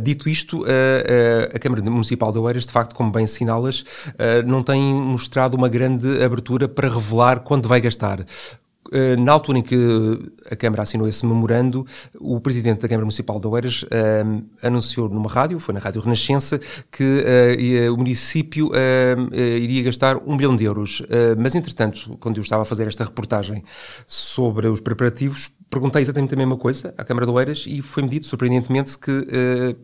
dito 0.00 0.28
isto, 0.28 0.64
a 1.54 1.58
Câmara 1.58 1.82
Municipal 1.82 2.32
de 2.32 2.38
Oeiras, 2.38 2.66
de 2.66 2.72
facto, 2.72 2.94
como 2.94 3.10
bem 3.10 3.19
bem 3.20 3.24
assinalas, 3.24 3.80
uh, 3.80 4.46
não 4.46 4.62
tem 4.62 4.80
mostrado 4.94 5.56
uma 5.56 5.68
grande 5.68 6.22
abertura 6.22 6.66
para 6.68 6.88
revelar 6.88 7.40
quanto 7.40 7.68
vai 7.68 7.80
gastar. 7.80 8.24
Eh, 8.92 9.14
na 9.14 9.32
altura 9.32 9.58
em 9.58 9.62
que 9.62 9.76
a 10.50 10.56
Câmara 10.56 10.82
assinou 10.82 11.06
esse 11.06 11.24
memorando, 11.24 11.86
o 12.18 12.40
Presidente 12.40 12.80
da 12.80 12.88
Câmara 12.88 13.04
Municipal 13.04 13.38
de 13.38 13.46
Oeiras 13.46 13.82
uh, 13.84 13.86
anunciou 14.62 15.08
numa 15.08 15.28
rádio, 15.28 15.60
foi 15.60 15.72
na 15.72 15.78
Rádio 15.78 16.00
Renascença, 16.00 16.58
que 16.90 17.04
uh, 17.88 17.94
o 17.94 17.96
município 17.96 18.70
iria 19.60 19.84
gastar 19.84 20.16
um 20.16 20.36
bilhão 20.36 20.56
de 20.56 20.64
euros. 20.64 21.02
mas, 21.38 21.54
entretanto, 21.54 22.16
quando 22.18 22.38
eu 22.38 22.42
estava 22.42 22.62
a 22.62 22.64
fazer 22.64 22.88
esta 22.88 23.04
reportagem 23.04 23.62
sobre 24.06 24.66
os 24.66 24.80
preparativos, 24.80 25.52
perguntei 25.70 26.02
exatamente 26.02 26.34
a 26.34 26.36
mesma 26.36 26.56
coisa 26.56 26.92
à 26.98 27.04
Câmara 27.04 27.24
de 27.24 27.32
Oeiras 27.32 27.64
e 27.66 27.80
foi-me 27.80 28.08
dito, 28.08 28.26
surpreendentemente, 28.26 28.98
que 28.98 29.10
uh, 29.10 29.76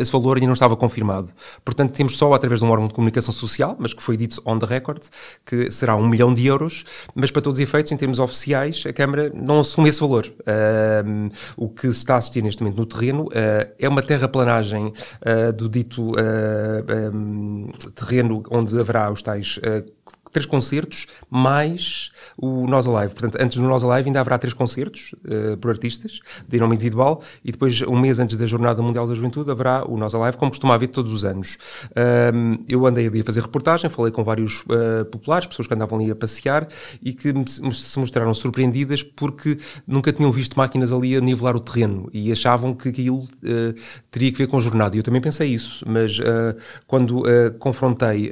esse 0.00 0.10
valor 0.10 0.38
ainda 0.38 0.46
não 0.46 0.54
estava 0.54 0.74
confirmado. 0.76 1.30
Portanto, 1.62 1.92
temos 1.92 2.16
só 2.16 2.32
através 2.32 2.60
de 2.60 2.66
um 2.66 2.70
órgão 2.70 2.88
de 2.88 2.94
comunicação 2.94 3.32
social, 3.32 3.76
mas 3.78 3.92
que 3.92 4.02
foi 4.02 4.16
dito 4.16 4.40
on 4.46 4.58
the 4.58 4.66
record, 4.66 5.02
que 5.44 5.70
será 5.70 5.94
um 5.94 6.08
milhão 6.08 6.32
de 6.32 6.46
euros, 6.46 6.84
mas 7.14 7.30
para 7.30 7.42
todos 7.42 7.58
os 7.58 7.62
efeitos, 7.62 7.92
em 7.92 7.96
termos 7.96 8.18
oficiais, 8.18 8.84
a 8.86 8.92
Câmara 8.92 9.30
não 9.34 9.60
assume 9.60 9.90
esse 9.90 10.00
valor. 10.00 10.26
Uh, 10.26 11.30
o 11.56 11.68
que 11.68 11.92
se 11.92 11.98
está 11.98 12.14
a 12.14 12.18
assistir 12.18 12.42
neste 12.42 12.62
momento 12.62 12.78
no 12.78 12.86
terreno 12.86 13.24
uh, 13.24 13.70
é 13.78 13.88
uma 13.88 14.02
terraplanagem 14.02 14.92
do 15.56 15.68
dito 15.68 16.12
um, 17.12 17.70
terreno 17.94 18.42
onde 18.50 18.78
haverá 18.78 19.10
os 19.12 19.22
tais 19.22 19.58
três 20.32 20.46
concertos, 20.46 21.06
mais 21.28 22.10
o 22.36 22.66
Nós 22.66 22.86
Alive. 22.86 23.14
Portanto, 23.14 23.38
antes 23.40 23.58
do 23.58 23.64
Nós 23.64 23.82
Alive 23.82 24.08
ainda 24.08 24.20
haverá 24.20 24.38
três 24.38 24.54
concertos 24.54 25.14
uh, 25.24 25.56
por 25.56 25.70
artistas, 25.70 26.20
de 26.48 26.58
nome 26.58 26.74
individual, 26.74 27.22
e 27.44 27.52
depois, 27.52 27.82
um 27.82 27.98
mês 27.98 28.18
antes 28.18 28.36
da 28.36 28.46
Jornada 28.46 28.82
Mundial 28.82 29.06
da 29.06 29.14
Juventude, 29.14 29.50
haverá 29.50 29.84
o 29.86 29.96
Nós 29.96 30.14
Alive, 30.14 30.36
como 30.36 30.50
costuma 30.50 30.74
haver 30.74 30.88
todos 30.88 31.12
os 31.12 31.24
anos. 31.24 31.58
Uh, 31.86 32.62
eu 32.68 32.86
andei 32.86 33.06
ali 33.06 33.20
a 33.20 33.24
fazer 33.24 33.40
reportagem, 33.40 33.90
falei 33.90 34.12
com 34.12 34.22
vários 34.22 34.62
uh, 34.62 35.04
populares, 35.10 35.46
pessoas 35.46 35.66
que 35.66 35.74
andavam 35.74 35.98
ali 35.98 36.10
a 36.10 36.14
passear, 36.14 36.68
e 37.02 37.12
que 37.12 37.32
se 37.48 37.98
mostraram 37.98 38.32
surpreendidas 38.34 39.02
porque 39.02 39.58
nunca 39.86 40.12
tinham 40.12 40.30
visto 40.30 40.56
máquinas 40.56 40.92
ali 40.92 41.16
a 41.16 41.20
nivelar 41.20 41.56
o 41.56 41.60
terreno, 41.60 42.08
e 42.12 42.30
achavam 42.30 42.74
que 42.74 42.88
aquilo 42.88 43.28
eh, 43.44 43.74
teria 44.10 44.30
que 44.32 44.38
ver 44.38 44.46
com 44.46 44.60
jornada. 44.60 44.96
E 44.96 44.98
eu 44.98 45.02
também 45.02 45.20
pensei 45.20 45.48
isso, 45.48 45.84
mas 45.86 46.18
quando 46.86 47.24
confrontei 47.58 48.30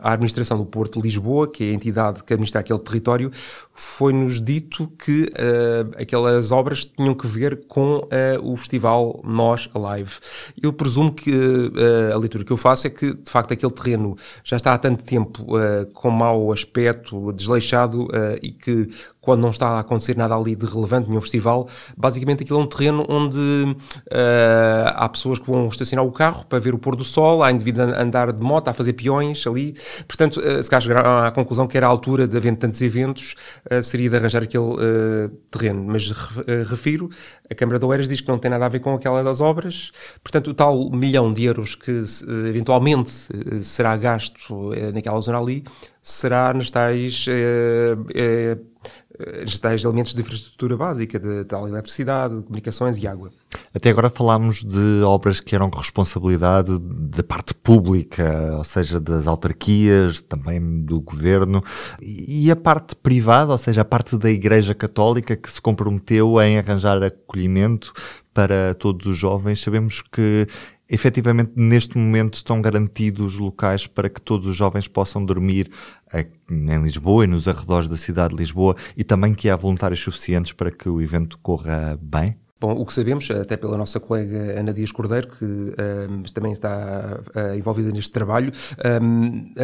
a 0.00 0.12
administração 0.12 0.58
do 0.58 0.66
Porto 0.66 1.00
de 1.00 1.02
Lisboa, 1.02 1.29
Lisboa, 1.30 1.48
que 1.48 1.64
é 1.64 1.70
a 1.70 1.74
entidade 1.74 2.24
que 2.24 2.32
administra 2.32 2.60
aquele 2.60 2.78
território, 2.80 3.30
foi-nos 3.80 4.42
dito 4.42 4.86
que 4.98 5.22
uh, 5.22 5.90
aquelas 5.98 6.52
obras 6.52 6.84
tinham 6.84 7.14
que 7.14 7.26
ver 7.26 7.66
com 7.66 7.96
uh, 7.96 8.08
o 8.42 8.54
festival 8.54 9.18
Nós 9.24 9.70
Alive. 9.74 10.18
Eu 10.62 10.70
presumo 10.70 11.10
que 11.10 11.30
uh, 11.30 12.14
a 12.14 12.18
leitura 12.18 12.44
que 12.44 12.52
eu 12.52 12.58
faço 12.58 12.86
é 12.86 12.90
que, 12.90 13.14
de 13.14 13.30
facto, 13.30 13.54
aquele 13.54 13.72
terreno 13.72 14.18
já 14.44 14.56
está 14.56 14.74
há 14.74 14.78
tanto 14.78 15.02
tempo 15.02 15.46
com 15.94 16.10
mau 16.10 16.52
aspecto, 16.52 17.32
desleixado 17.32 18.08
e 18.42 18.50
que 18.50 18.90
quando 19.20 19.42
não 19.42 19.50
está 19.50 19.68
a 19.70 19.80
acontecer 19.80 20.16
nada 20.16 20.34
ali 20.34 20.56
de 20.56 20.66
relevante 20.66 21.08
nenhum 21.08 21.20
festival, 21.20 21.68
basicamente 21.96 22.42
aquilo 22.42 22.60
é 22.60 22.62
um 22.62 22.66
terreno 22.66 23.06
onde 23.08 23.38
uh, 23.38 23.76
há 24.94 25.08
pessoas 25.08 25.38
que 25.38 25.46
vão 25.46 25.68
estacionar 25.68 26.04
o 26.04 26.10
carro 26.10 26.44
para 26.46 26.58
ver 26.58 26.74
o 26.74 26.78
pôr 26.78 26.96
do 26.96 27.04
sol, 27.04 27.42
há 27.42 27.50
indivíduos 27.50 27.92
a 27.92 28.02
andar 28.02 28.32
de 28.32 28.42
moto, 28.42 28.68
a 28.68 28.72
fazer 28.72 28.94
peões 28.94 29.46
ali, 29.46 29.74
portanto, 30.08 30.40
uh, 30.40 30.62
se 30.62 30.70
calhar 30.70 30.82
chegaram 30.82 31.18
à 31.18 31.30
conclusão 31.30 31.66
que 31.66 31.76
era 31.76 31.86
a 31.86 31.90
altura 31.90 32.26
de 32.26 32.36
haver 32.36 32.56
tantos 32.56 32.80
eventos, 32.80 33.34
seria 33.82 34.10
de 34.10 34.16
arranjar 34.16 34.42
aquele 34.42 34.64
terreno, 35.50 35.84
mas 35.84 36.10
refiro, 36.68 37.08
a 37.50 37.54
Câmara 37.54 37.78
de 37.78 37.84
Oeiras 37.84 38.08
diz 38.08 38.20
que 38.20 38.28
não 38.28 38.38
tem 38.38 38.50
nada 38.50 38.66
a 38.66 38.68
ver 38.68 38.80
com 38.80 38.94
aquela 38.94 39.22
das 39.22 39.40
obras, 39.40 39.92
portanto, 40.22 40.48
o 40.48 40.54
tal 40.54 40.90
milhão 40.90 41.32
de 41.32 41.44
euros 41.44 41.74
que 41.74 42.02
eventualmente 42.48 43.10
será 43.62 43.96
gasto 43.96 44.70
naquela 44.92 45.20
zona 45.20 45.38
ali, 45.38 45.64
será 46.02 46.52
nas 46.52 46.70
tais 46.70 47.26
tais 49.60 49.84
elementos 49.84 50.14
de 50.14 50.22
infraestrutura 50.22 50.76
básica, 50.76 51.18
de 51.18 51.44
tal 51.44 51.66
eletricidade, 51.66 52.36
de 52.36 52.42
comunicações 52.42 52.98
e 52.98 53.06
água. 53.06 53.30
Até 53.74 53.90
agora 53.90 54.10
falámos 54.10 54.62
de 54.62 55.02
obras 55.02 55.40
que 55.40 55.54
eram 55.54 55.70
responsabilidade 55.70 56.78
da 56.78 57.22
parte 57.22 57.54
pública, 57.54 58.56
ou 58.58 58.64
seja, 58.64 59.00
das 59.00 59.26
autarquias, 59.26 60.20
também 60.22 60.82
do 60.82 61.00
governo, 61.00 61.62
e 62.00 62.50
a 62.50 62.56
parte 62.56 62.96
privada, 62.96 63.52
ou 63.52 63.58
seja, 63.58 63.82
a 63.82 63.84
parte 63.84 64.16
da 64.16 64.30
Igreja 64.30 64.74
Católica 64.74 65.36
que 65.36 65.50
se 65.50 65.60
comprometeu 65.60 66.40
em 66.40 66.58
arranjar 66.58 67.02
acolhimento 67.02 67.92
para 68.32 68.74
todos 68.74 69.06
os 69.06 69.16
jovens. 69.16 69.60
Sabemos 69.60 70.02
que 70.02 70.46
efetivamente 70.90 71.52
neste 71.54 71.96
momento 71.96 72.34
estão 72.34 72.60
garantidos 72.60 73.38
locais 73.38 73.86
para 73.86 74.08
que 74.08 74.20
todos 74.20 74.46
os 74.46 74.56
jovens 74.56 74.88
possam 74.88 75.24
dormir 75.24 75.70
em 76.12 76.82
Lisboa 76.82 77.24
e 77.24 77.26
nos 77.26 77.46
arredores 77.46 77.88
da 77.88 77.96
cidade 77.96 78.34
de 78.34 78.40
Lisboa 78.40 78.76
e 78.96 79.04
também 79.04 79.32
que 79.32 79.48
há 79.48 79.56
voluntários 79.56 80.00
suficientes 80.00 80.52
para 80.52 80.70
que 80.70 80.88
o 80.88 81.00
evento 81.00 81.38
corra 81.38 81.98
bem? 82.02 82.36
Bom, 82.60 82.72
o 82.72 82.84
que 82.84 82.92
sabemos, 82.92 83.30
até 83.30 83.56
pela 83.56 83.74
nossa 83.74 83.98
colega 83.98 84.60
Ana 84.60 84.74
Dias 84.74 84.92
Cordeiro, 84.92 85.28
que 85.28 85.44
um, 85.44 86.22
também 86.34 86.52
está 86.52 87.18
uh, 87.34 87.56
envolvida 87.56 87.90
neste 87.90 88.10
trabalho, 88.10 88.52
um, 89.02 89.54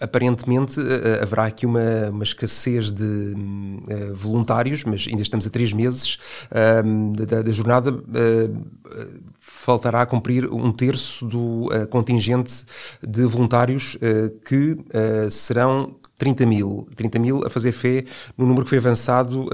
aparentemente 0.00 0.80
uh, 0.80 1.22
haverá 1.22 1.46
aqui 1.46 1.66
uma, 1.66 2.10
uma 2.10 2.24
escassez 2.24 2.92
de 2.92 3.04
uh, 3.04 4.14
voluntários, 4.14 4.84
mas 4.84 5.06
ainda 5.08 5.22
estamos 5.22 5.46
a 5.46 5.50
três 5.50 5.72
meses 5.72 6.18
da, 7.26 7.42
da, 7.42 7.52
jornada 7.52 7.92
faltará 9.66 10.02
a 10.02 10.06
cumprir 10.06 10.46
um 10.52 10.70
terço 10.70 11.26
do 11.26 11.66
uh, 11.66 11.86
contingente 11.88 12.64
de 13.02 13.24
voluntários 13.24 13.96
uh, 13.96 14.30
que 14.44 14.72
uh, 14.72 15.30
serão 15.30 15.96
30 16.18 16.46
mil. 16.46 16.86
30 16.96 17.18
mil 17.18 17.46
a 17.46 17.50
fazer 17.50 17.72
fé 17.72 18.04
no 18.36 18.46
número 18.46 18.64
que 18.64 18.70
foi 18.70 18.78
avançado 18.78 19.48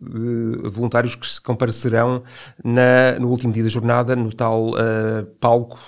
de 0.00 0.68
voluntários 0.70 1.14
que 1.14 1.26
se 1.26 1.40
comparecerão 1.40 2.22
na, 2.64 3.18
no 3.20 3.28
último 3.28 3.52
dia 3.52 3.62
da 3.62 3.68
jornada, 3.68 4.16
no 4.16 4.32
tal 4.32 4.72
palco, 5.40 5.78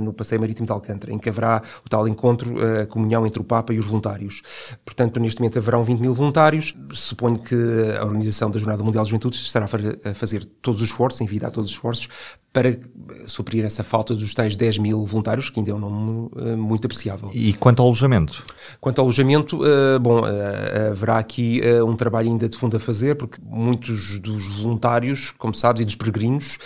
no 0.00 0.12
Passeio 0.12 0.40
Marítimo 0.40 0.66
de 0.66 0.72
Alcântara, 0.72 1.12
em 1.12 1.18
que 1.18 1.28
haverá 1.28 1.62
o 1.84 1.88
tal 1.88 2.06
encontro, 2.08 2.54
a 2.82 2.86
comunhão 2.86 3.26
entre 3.26 3.40
o 3.40 3.44
Papa 3.44 3.72
e 3.72 3.78
os 3.78 3.86
voluntários. 3.86 4.42
Portanto, 4.84 5.20
neste 5.20 5.40
momento 5.40 5.58
haverão 5.58 5.82
20 5.84 6.00
mil 6.00 6.14
voluntários. 6.14 6.74
Suponho 6.92 7.38
que 7.38 7.54
a 7.98 8.04
Organização 8.04 8.50
da 8.50 8.58
Jornada 8.58 8.82
Mundial 8.82 9.04
de 9.04 9.10
Juventude 9.10 9.36
estará 9.36 9.66
a 9.66 10.14
fazer 10.14 10.44
todos 10.44 10.82
os 10.82 10.88
esforços, 10.88 11.20
enviar 11.20 11.50
todos 11.50 11.70
os 11.70 11.76
esforços, 11.76 12.08
para 12.52 12.78
suprir 13.26 13.64
essa 13.64 13.82
falta 13.82 14.14
dos 14.14 14.34
tais 14.34 14.56
10 14.56 14.78
mil 14.78 15.04
voluntários, 15.06 15.48
que 15.48 15.58
ainda 15.58 15.70
é 15.70 15.74
um 15.74 15.78
número 15.78 16.30
uh, 16.36 16.56
muito 16.56 16.86
apreciável. 16.86 17.30
E 17.32 17.54
quanto 17.54 17.80
ao 17.80 17.86
alojamento? 17.86 18.44
Quanto 18.80 18.98
ao 18.98 19.06
alojamento, 19.06 19.62
uh, 19.62 19.98
bom, 19.98 20.20
uh, 20.20 20.90
haverá 20.90 21.18
aqui 21.18 21.62
um 21.86 21.96
trabalho 21.96 22.28
ainda 22.28 22.48
de 22.48 22.56
fundo 22.56 22.76
a 22.76 22.80
fazer, 22.80 23.14
porque 23.16 23.40
muitos 23.42 24.18
dos 24.18 24.46
voluntários, 24.58 25.30
como 25.30 25.54
sabes, 25.54 25.82
e 25.82 25.84
dos 25.84 25.96
peregrinos, 25.96 26.58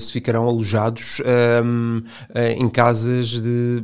se 0.00 0.12
ficarão 0.12 0.48
alojados 0.48 1.20
em 2.58 2.68
casas 2.68 3.28
de 3.28 3.82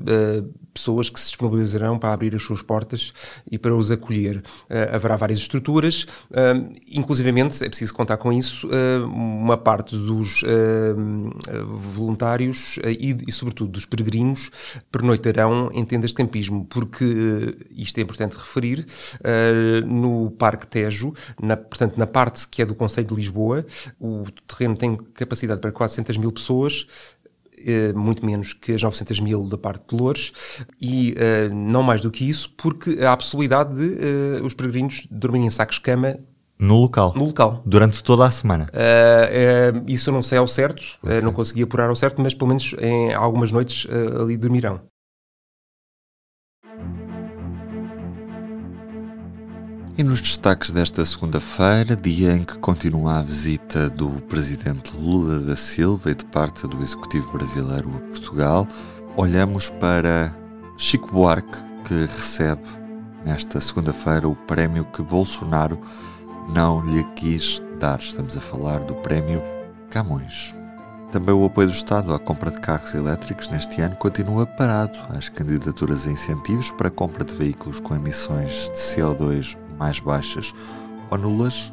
pessoas 0.75 1.09
que 1.09 1.21
se 1.21 1.28
disponibilizarão 1.28 1.99
para 1.99 2.12
abrir 2.12 2.35
as 2.35 2.43
suas 2.43 2.61
portas 2.61 3.12
e 3.50 3.57
para 3.57 3.75
os 3.75 3.90
acolher. 3.90 4.38
Uh, 4.38 4.95
haverá 4.95 5.16
várias 5.16 5.38
estruturas, 5.38 6.02
uh, 6.31 6.73
inclusivamente, 6.90 7.64
é 7.64 7.69
preciso 7.69 7.95
contar 7.95 8.16
com 8.16 8.33
isso, 8.33 8.66
uh, 8.66 9.07
uma 9.07 9.57
parte 9.57 9.97
dos 9.97 10.43
voluntários 11.95 12.78
e, 12.85 13.16
e, 13.28 13.31
sobretudo, 13.33 13.71
dos 13.71 13.85
peregrinos 13.85 14.50
pernoitarão 14.90 15.71
em 15.73 15.85
tendas 15.85 16.11
de 16.11 16.16
campismo, 16.16 16.64
porque, 16.64 17.57
isto 17.76 17.99
é 17.99 18.00
importante 18.02 18.37
referir, 18.37 18.85
no 19.87 20.31
Parque 20.33 20.66
Tejo, 20.66 21.12
na, 21.40 21.57
portanto, 21.57 21.97
na 21.97 22.07
parte 22.07 22.49
que 22.49 22.62
é 22.62 22.66
do 22.66 22.75
Conselho 22.75 23.07
de 23.07 23.14
Lisboa, 23.14 23.64
o 24.00 24.25
terreno 24.49 24.76
tem 24.76 24.97
capacidade 25.14 25.61
para 25.61 25.71
400 25.71 26.16
mil 26.16 26.33
pessoas, 26.33 26.87
muito 27.94 28.25
menos 28.25 28.52
que 28.52 28.73
as 28.73 28.83
900 28.83 29.21
mil 29.21 29.44
da 29.49 29.59
parte 29.59 29.87
de 29.88 30.00
Loures, 30.00 30.33
e 30.80 31.12
uh, 31.12 31.54
não 31.54 31.83
mais 31.83 32.00
do 32.00 32.11
que 32.11 32.28
isso, 32.28 32.52
porque 32.56 32.99
há 33.00 33.12
a 33.12 33.16
possibilidade 33.16 33.75
de 33.75 34.40
uh, 34.40 34.44
os 34.44 34.54
peregrinos 34.54 35.06
dormirem 35.11 35.47
em 35.47 35.50
sacos-cama 35.50 36.18
no 36.59 36.80
local. 36.80 37.12
No 37.16 37.26
local. 37.26 37.62
Durante 37.66 38.02
toda 38.02 38.26
a 38.26 38.30
semana. 38.30 38.71
Uh, 38.73 39.78
uh, 39.78 39.85
isso 39.88 40.11
eu 40.11 40.14
não 40.14 40.23
sei 40.23 40.38
ao 40.38 40.47
certo, 40.47 40.83
okay. 41.02 41.18
uh, 41.18 41.23
não 41.23 41.33
consegui 41.33 41.62
apurar 41.62 41.88
ao 41.88 41.97
certo, 41.97 42.21
mas 42.23 42.33
pelo 42.33 42.49
menos 42.49 42.75
em 42.80 43.12
algumas 43.12 43.50
noites 43.50 43.87
ali 44.21 44.37
dormirão. 44.37 44.80
E 49.96 50.02
nos 50.02 50.20
destaques 50.20 50.70
desta 50.70 51.04
segunda-feira, 51.04 51.94
dia 51.94 52.34
em 52.34 52.42
que 52.42 52.58
continua 52.58 53.20
a 53.20 53.22
visita 53.22 53.88
do 53.88 54.10
presidente 54.22 54.92
Lula 54.96 55.38
da 55.38 55.54
Silva 55.54 56.10
e 56.10 56.16
de 56.16 56.24
parte 56.24 56.66
do 56.66 56.82
executivo 56.82 57.30
brasileiro 57.30 57.90
a 57.94 58.00
Portugal, 58.08 58.66
olhamos 59.16 59.70
para 59.70 60.36
Chico 60.76 61.12
Buarque, 61.12 61.58
que 61.84 62.06
recebe 62.12 62.64
nesta 63.24 63.60
segunda-feira 63.60 64.28
o 64.28 64.34
prémio 64.34 64.84
que 64.86 65.00
Bolsonaro 65.00 65.78
não 66.52 66.84
lhe 66.84 67.04
quis 67.14 67.62
dar. 67.78 68.00
Estamos 68.00 68.36
a 68.36 68.40
falar 68.40 68.80
do 68.80 68.96
prémio 68.96 69.40
Camões. 69.90 70.52
Também 71.12 71.32
o 71.32 71.44
apoio 71.44 71.68
do 71.68 71.72
Estado 71.72 72.12
à 72.12 72.18
compra 72.18 72.50
de 72.50 72.58
carros 72.58 72.92
elétricos 72.94 73.48
neste 73.48 73.80
ano 73.80 73.94
continua 73.94 74.44
parado. 74.44 74.98
As 75.10 75.28
candidaturas 75.28 76.04
a 76.04 76.10
incentivos 76.10 76.72
para 76.72 76.88
a 76.88 76.90
compra 76.90 77.24
de 77.24 77.32
veículos 77.32 77.78
com 77.78 77.94
emissões 77.94 78.72
de 78.72 78.76
CO2 78.76 79.56
mais 79.84 80.00
baixas 80.00 80.54
ou 81.10 81.18
nulas 81.18 81.70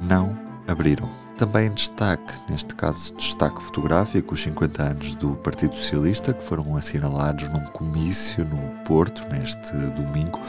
não 0.00 0.34
abriram. 0.66 1.10
Também 1.36 1.66
em 1.66 1.74
destaque, 1.74 2.32
neste 2.48 2.74
caso 2.74 3.14
destaque 3.14 3.62
fotográfico, 3.62 4.32
os 4.32 4.40
50 4.40 4.82
anos 4.82 5.14
do 5.16 5.36
Partido 5.36 5.74
Socialista, 5.74 6.32
que 6.32 6.42
foram 6.42 6.74
assinalados 6.76 7.50
num 7.50 7.64
comício 7.66 8.42
no 8.42 8.56
Porto 8.84 9.22
neste 9.28 9.76
domingo, 9.90 10.40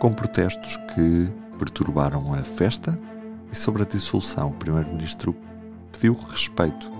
com 0.00 0.12
protestos 0.12 0.76
que 0.94 1.28
perturbaram 1.58 2.34
a 2.34 2.38
festa 2.38 2.98
E 3.52 3.56
sobre 3.56 3.82
a 3.82 3.86
dissolução, 3.86 4.48
o 4.48 4.54
Primeiro-Ministro 4.54 5.36
pediu 5.92 6.14
respeito 6.28 6.90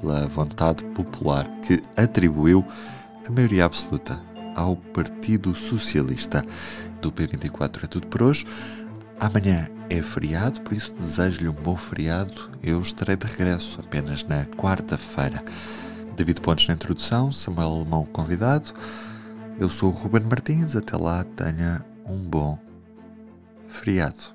pela 0.00 0.26
vontade 0.26 0.84
popular 0.84 1.48
que 1.62 1.80
atribuiu 1.96 2.62
a 3.26 3.30
maioria 3.30 3.64
absoluta 3.64 4.20
ao 4.54 4.76
Partido 4.76 5.54
Socialista. 5.54 6.44
Do 7.00 7.10
P24 7.10 7.84
é 7.84 7.86
tudo 7.86 8.06
por 8.06 8.22
hoje. 8.22 8.46
Amanhã 9.22 9.68
é 9.88 10.02
feriado, 10.02 10.60
por 10.62 10.72
isso 10.72 10.92
desejo-lhe 10.94 11.48
um 11.48 11.52
bom 11.52 11.76
feriado. 11.76 12.50
Eu 12.60 12.80
estarei 12.80 13.14
de 13.14 13.24
regresso 13.24 13.78
apenas 13.78 14.24
na 14.24 14.44
quarta-feira. 14.46 15.44
David 16.16 16.40
Pontes 16.40 16.66
na 16.66 16.74
introdução, 16.74 17.30
Samuel 17.30 17.68
Alemão 17.68 18.04
convidado. 18.04 18.74
Eu 19.60 19.68
sou 19.68 19.90
o 19.90 19.92
Ruben 19.92 20.22
Martins. 20.22 20.74
Até 20.74 20.96
lá, 20.96 21.22
tenha 21.22 21.86
um 22.04 22.18
bom 22.18 22.58
feriado. 23.68 24.34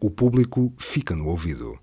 O 0.00 0.10
público 0.10 0.72
fica 0.78 1.14
no 1.14 1.26
ouvido. 1.26 1.76